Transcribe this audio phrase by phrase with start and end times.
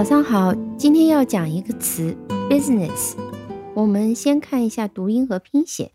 [0.00, 2.16] 早上好，今天要讲一个词
[2.48, 3.14] business。
[3.74, 5.92] 我们先看一下读音和拼写，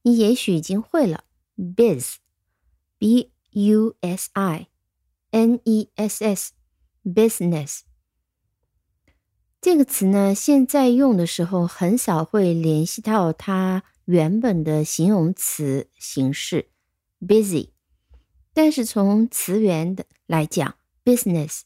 [0.00, 1.24] 你也许已经会了
[1.58, 7.80] biz，b u s i，n e s s，business。
[9.60, 16.70] 这个词呢，现在用的时候很少会联系到它原本的形容词形式
[17.20, 17.72] busy，
[18.54, 21.60] 但是从词源的来讲，business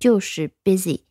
[0.00, 1.02] 就是 busy。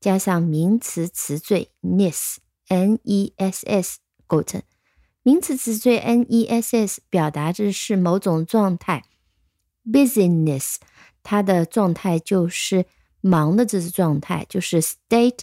[0.00, 4.62] 加上名词词缀 ness，n e s s 构成。
[5.22, 9.04] 名词词缀 n e s s 表达的是某种状态
[9.84, 10.76] ，business
[11.22, 12.86] 它的状态就是
[13.20, 15.40] 忙的这种状态，就是 state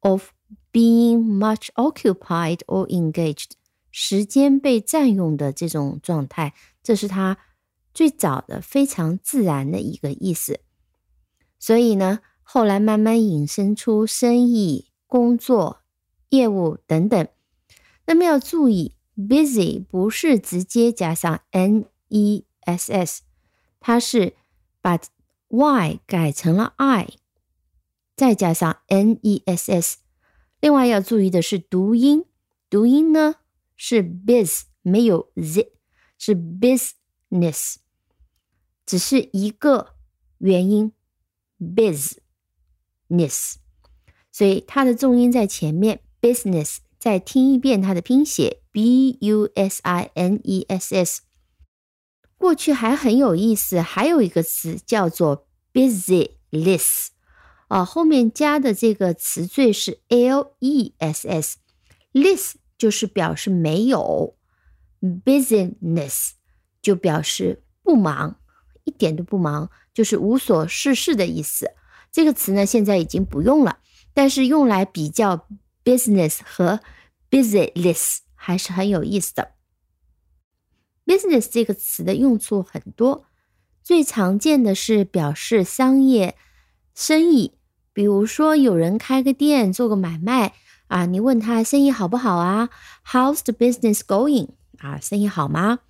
[0.00, 0.30] of
[0.72, 3.52] being much occupied or engaged，
[3.92, 7.38] 时间被占用的这种状态，这是它
[7.94, 10.58] 最早的非常自然的一个意思。
[11.60, 12.18] 所以呢。
[12.52, 15.82] 后来慢慢引申出生意、工作、
[16.30, 17.28] 业务等等。
[18.06, 23.22] 那么要注意，busy 不是直接加上 n e s s，
[23.78, 24.34] 它是
[24.80, 24.98] 把
[25.46, 27.18] y 改成了 i，
[28.16, 29.98] 再加上 n e s s。
[30.60, 32.24] 另外要注意的是读音，
[32.68, 33.36] 读音呢
[33.76, 35.70] 是 biz，没有 z，
[36.18, 37.76] 是 business，
[38.84, 39.94] 只是一个
[40.38, 40.92] 元音
[41.60, 42.16] biz。
[43.10, 43.56] ness，
[44.32, 46.00] 所以它的重音在前面。
[46.22, 51.22] business，再听一遍它的拼写，b u s i n e s s。
[52.36, 57.08] 过去还很有意思，还有一个词叫做 busyless，
[57.68, 64.36] 啊，后面加的这个词缀是 l e s s，less 就是表示没有
[65.24, 66.32] ，business
[66.82, 68.38] 就表示不忙，
[68.84, 71.70] 一点都不忙，就是无所事事的意思。
[72.12, 73.78] 这个词呢，现在已经不用了，
[74.12, 75.46] 但是用来比较
[75.84, 76.80] business 和
[77.30, 79.52] busyless 还是很有意思的。
[81.06, 83.26] business 这个词的用处很多，
[83.82, 86.36] 最常见的是表示商业
[86.94, 87.54] 生意，
[87.92, 90.54] 比如说有人开个店做个买卖
[90.88, 92.68] 啊，你问他生意好不好啊
[93.06, 94.50] ？How's the business going？
[94.78, 95.80] 啊，生意好吗？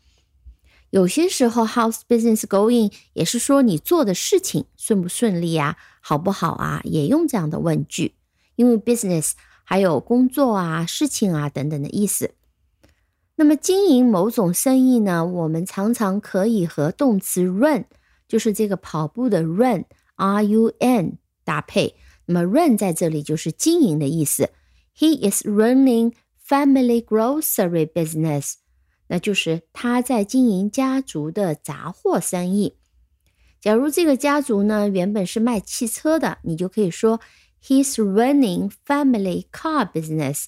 [0.90, 2.92] 有些时候，How's business going？
[3.12, 6.80] 也是说你做的事情顺不顺利呀，好不好啊？
[6.84, 8.14] 也用这样的问句，
[8.56, 12.34] 因为 business 还有工作啊、事情啊等等的意思。
[13.36, 17.86] 那么经营某种生意呢，我们常常可以和动词 run，
[18.28, 21.96] 就是这个跑步的 run，r u n 搭配。
[22.26, 24.50] 那么 run 在这里就是经营的意思。
[24.96, 26.12] He is running
[26.46, 28.54] family grocery business.
[29.06, 32.76] 那就是他在经营家族的杂货生意。
[33.60, 37.20] 假如这个家族呢原本是卖汽车的，你就可以说
[37.62, 40.46] He's running family car business.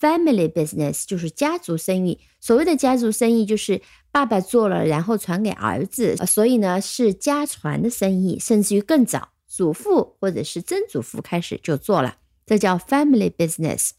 [0.00, 2.20] Family business 就是家族生意。
[2.40, 3.80] 所谓的家族生意就是
[4.10, 12.16] 爸爸做了，然后传给儿子，所以呢是家传的生意，甚至于更早，祖父或者是曾祖父开始就做了，
[12.46, 13.90] 这叫 family business。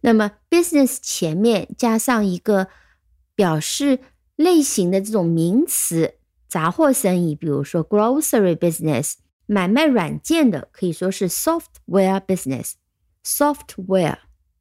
[0.00, 2.68] 那么 business 前面加上一个。
[3.38, 3.98] 表示
[4.34, 6.14] 类型的这种名词，
[6.48, 9.14] 杂货生意，比如说 grocery business，
[9.46, 12.72] 买卖软件的可以说是 software business。
[13.24, 14.18] software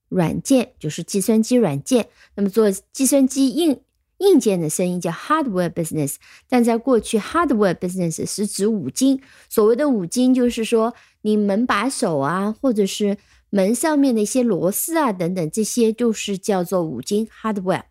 [0.09, 3.81] 软件就是计算机软件，那么做计算机硬
[4.19, 6.15] 硬件的生意叫 hardware business。
[6.47, 9.21] 但在过去，hardware business 是指五金。
[9.49, 13.17] 所谓的五金，就是说你门把手啊，或者是
[13.49, 17.83] 门上面的一些螺丝啊等等，这些就是叫做五金 hardware。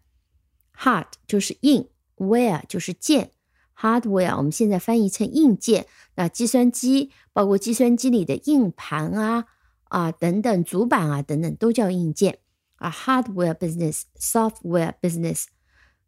[0.79, 3.31] Hard 就是硬，ware 就是件
[3.79, 5.87] ，hardware 我们现在翻译成硬件。
[6.17, 9.47] 那计算机包括计算机里的硬盘啊
[9.85, 12.39] 啊等等主板啊等等都叫硬件
[12.77, 12.91] 啊。
[12.91, 15.45] Hardware business、software business、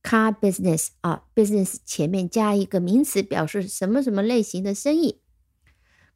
[0.03, 5.21] car business 啊，business 前面加一个名词表示什么什么类型的生意。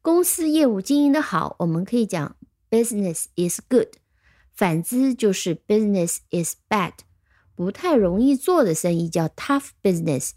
[0.01, 2.35] 公司业务经营的好，我们可以讲
[2.69, 3.97] business is good。
[4.53, 6.93] 反之就是 business is bad。
[7.55, 10.31] 不太容易做的生意叫 tough business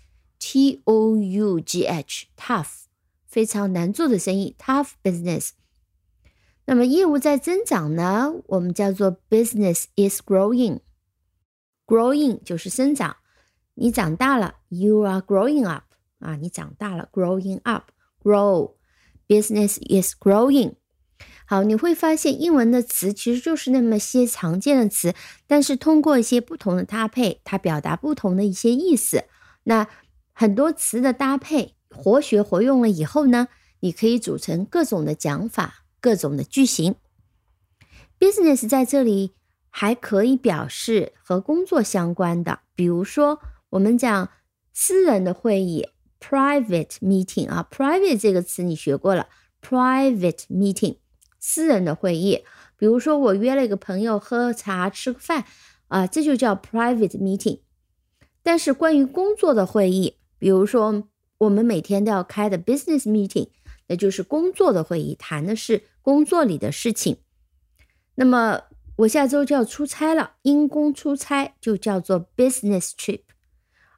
[0.47, 2.83] T O U G H tough，
[3.27, 5.53] 非常难做的生意 tough business。
[6.67, 13.17] 那么业务在增长呢，我们叫做 business is growing，growing 就是生长，
[13.73, 15.85] 你长大了，you are growing up，
[16.19, 20.75] 啊，你长大了，growing up，grow，business is growing。
[21.47, 25.15] 好，你会发现英文的词其实就是那么些常见的词，
[25.47, 29.25] 但是通过一些不同的搭配，它表达不同的一些意思。
[29.67, 29.89] 那
[30.35, 33.49] 很多词的搭配，活学活用了以后呢，
[33.81, 36.97] 你可以组成各种的讲法、各种的句型。
[38.19, 39.35] business 在这里
[39.71, 43.41] 还可以表示和工作相关的，比如说
[43.71, 44.29] 我们讲
[44.73, 45.89] 私人的会议
[46.21, 49.29] private meeting 啊，private 这个词你学过了
[49.63, 50.97] ，private meeting
[51.39, 52.45] 私人的会议。
[52.77, 55.45] 比如说我约了一个朋友喝茶吃个饭
[55.89, 57.61] 啊，这就叫 private meeting。
[58.43, 61.09] 但是关于工作的会议，比如说
[61.39, 63.49] 我们每天都要开的 business meeting，
[63.89, 67.17] 那就是工作的会议，谈的是工作里的事情。
[68.17, 68.61] 那么
[68.97, 73.23] 我下周就要出差了，因公出差就叫做 business trip。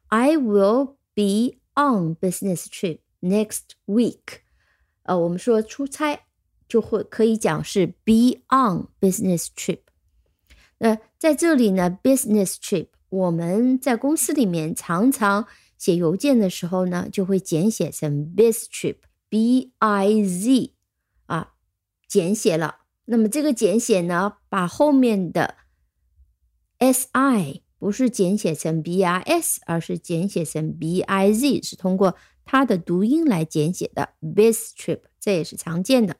[0.07, 4.39] I will be on business trip next week。
[5.03, 6.21] 呃，我们说出差
[6.69, 9.79] 就会可以讲是 be on business trip。
[10.77, 15.45] 那在这里呢，business trip 我们在公司里面常常
[15.77, 20.73] 写邮件的时候呢，就会简写成 biz trip，b i z
[21.27, 21.53] 啊，
[22.07, 22.79] 简写了。
[23.05, 25.55] 那么这个简写呢，把后面的
[26.79, 36.17] s i 不是简写成 b i s，而是简写成 b i z，是通过它的读音来简写的 biz trip，这也是常见的。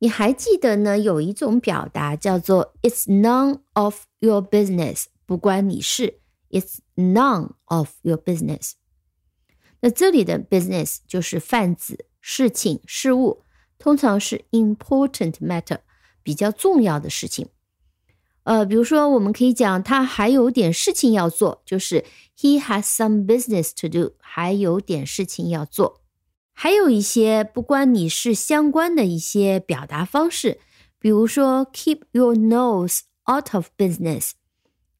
[0.00, 0.98] 你还记得呢？
[0.98, 6.20] 有一种表达叫做 "It's none of your business"，不关你事。
[6.53, 8.73] "It's none of your business"。
[9.81, 13.43] 那这里的 business 就是泛指事情、事物。
[13.77, 15.79] 通常是 important matter，
[16.21, 17.47] 比较重要的事情。
[18.43, 22.03] 呃，比如说，我们可以讲他还有点事情要做，就是
[22.37, 26.01] he has some business to do，还有点事情要做。
[26.51, 30.59] 还有一些不关你事相关的一些表达方式，
[30.99, 34.31] 比如说 keep your nose out of business，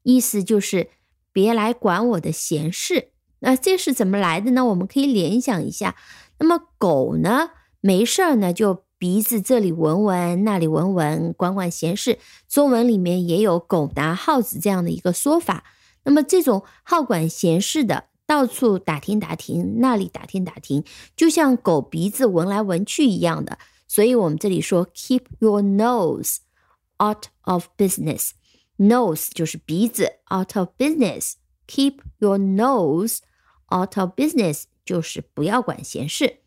[0.04, 0.90] 意思就是
[1.35, 3.11] 别来管我的闲事。
[3.41, 4.65] 那这是怎么来的呢？
[4.65, 5.97] 我们可以联想一下。
[6.39, 7.51] 那么狗呢？
[7.83, 12.19] 没事儿呢，就鼻子这里闻闻，那里闻闻，管管闲事。
[12.49, 15.65] 中文里面也有“狗拿耗子”这样的一个说法。
[16.05, 20.83] 那么这种好管闲事的，到处打听打听，那里打听打听，
[21.15, 23.59] 就像狗鼻子闻来闻去一样的。
[23.87, 26.39] 所以我们这里说 “keep your nose
[26.99, 28.31] out of business”。
[28.79, 33.19] Nose 就是鼻子，out of business，keep your nose
[33.75, 36.39] out of business 就是不要管闲事。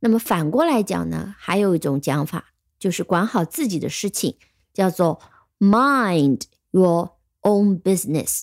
[0.00, 4.36] 那么反过来讲呢，还有一种讲法，就是管好自己的事情，
[4.72, 5.20] 叫做
[5.58, 7.12] mind your
[7.42, 8.42] own business。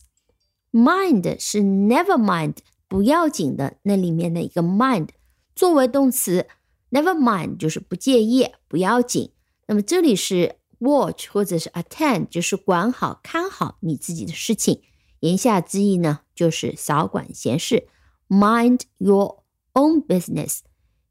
[0.71, 2.57] mind 是 never mind
[2.87, 5.09] 不要紧的那里面的一个 mind，
[5.55, 6.47] 作为动词
[6.91, 9.31] ，never mind 就是不介意，不要紧。
[9.67, 14.81] 那么这里是 watch 或者是 attend，就是管好看好你自己的事情。
[15.19, 17.87] 言下之意呢，就是少管闲事
[18.27, 19.43] ，mind your
[19.73, 20.59] own business。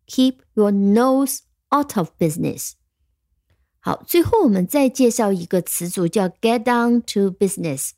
[0.06, 2.73] Keep your nose out of business。
[3.81, 7.91] 好，最后我们再介绍一个词组，叫 get down to business。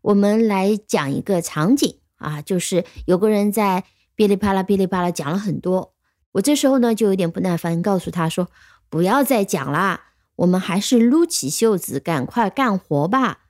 [0.00, 3.84] 我们来讲一个场景啊，就是有个人在
[4.14, 5.94] 噼里啪啦、噼里啪啦讲了很多，
[6.32, 8.48] 我这时候呢就有点不耐烦，告诉他说
[8.88, 10.11] ：“不要再讲啦，
[10.42, 13.44] 我们还是撸起袖子赶快干活吧，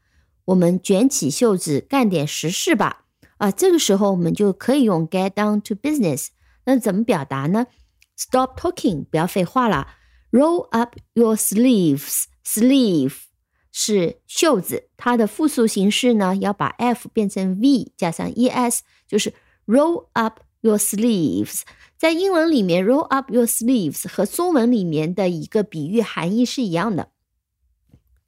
[0.47, 3.07] 我们卷起袖子干点实事吧。”
[3.39, 6.29] 啊，这个时候我们就可以用 get down to business。
[6.65, 7.67] 那怎么表达呢
[8.17, 9.89] ？Stop talking，不要废话了。
[10.31, 13.15] Roll up your sleeves，sleeve
[13.73, 19.33] 是袖子，它的复数形式呢要把 f 变成 v 加上 es，就是
[19.67, 21.61] roll up your sleeves。
[21.99, 27.11] 在英文里面，roll up your sleeves 和中文里面的一个比喻含义是一样的。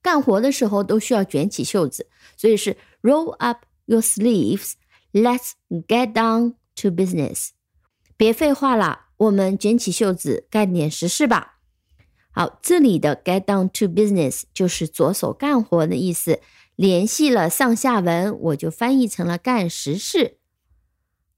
[0.02, 4.74] 干活的时候都需要卷起袖子，所以是 roll up your sleeves。
[5.12, 7.48] Let's get down to business。
[8.16, 11.58] 别废话了，我们卷起袖子干点实事吧。
[12.30, 16.40] 好，这里的 get down to business 就是着手干活的意思。
[16.76, 20.38] 联系了上下文，我就翻译成了干实事。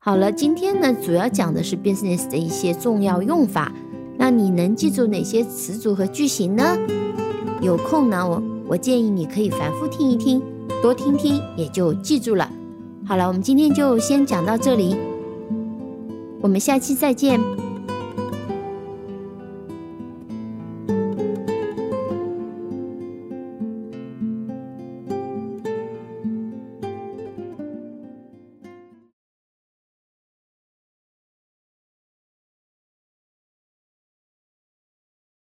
[0.06, 3.72] 好了，今天呢主要讲的是 business 的一些重要用法。
[4.16, 6.78] 那你能记住哪些词组和句型呢？
[7.60, 10.40] 有空呢，我我建议你可以反复听一听，
[10.80, 12.48] 多听听也就记住了。
[13.04, 14.94] 好了，我们今天就先讲到这里。
[16.40, 17.40] 我们下期再见。